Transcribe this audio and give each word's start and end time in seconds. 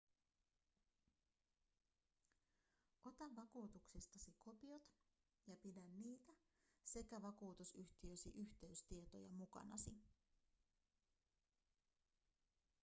ota 3.09 3.25
vakuutuksistasi 3.35 4.33
kopiot 4.39 4.83
ja 5.47 5.55
pidä 5.61 5.81
niitä 6.03 6.33
sekä 6.85 7.21
vakuutusyhtiösi 7.21 8.31
yhteystietoja 8.35 9.29
mukanasi 9.29 9.91